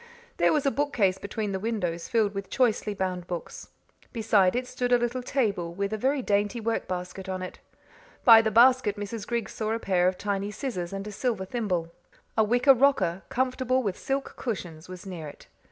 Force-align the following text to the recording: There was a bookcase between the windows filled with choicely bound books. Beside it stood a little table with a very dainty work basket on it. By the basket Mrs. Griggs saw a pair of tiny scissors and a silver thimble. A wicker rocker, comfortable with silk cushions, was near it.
There 0.37 0.51
was 0.51 0.65
a 0.65 0.71
bookcase 0.71 1.19
between 1.19 1.51
the 1.51 1.59
windows 1.59 2.07
filled 2.07 2.33
with 2.33 2.49
choicely 2.49 2.95
bound 2.95 3.27
books. 3.27 3.69
Beside 4.11 4.55
it 4.55 4.65
stood 4.65 4.91
a 4.91 4.97
little 4.97 5.21
table 5.21 5.75
with 5.75 5.93
a 5.93 5.97
very 5.99 6.23
dainty 6.23 6.59
work 6.59 6.87
basket 6.87 7.29
on 7.29 7.43
it. 7.43 7.59
By 8.25 8.41
the 8.41 8.49
basket 8.49 8.95
Mrs. 8.97 9.27
Griggs 9.27 9.51
saw 9.51 9.73
a 9.73 9.79
pair 9.79 10.07
of 10.07 10.17
tiny 10.17 10.49
scissors 10.49 10.91
and 10.91 11.05
a 11.05 11.11
silver 11.11 11.45
thimble. 11.45 11.93
A 12.35 12.43
wicker 12.43 12.73
rocker, 12.73 13.21
comfortable 13.29 13.83
with 13.83 13.95
silk 13.95 14.33
cushions, 14.37 14.89
was 14.89 15.05
near 15.05 15.27
it. 15.27 15.45